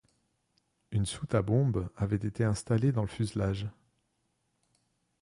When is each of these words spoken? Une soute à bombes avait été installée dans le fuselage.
Une 0.89 1.05
soute 1.05 1.35
à 1.35 1.43
bombes 1.43 1.87
avait 1.95 2.15
été 2.15 2.43
installée 2.43 2.91
dans 2.91 3.03
le 3.03 3.07
fuselage. 3.07 3.67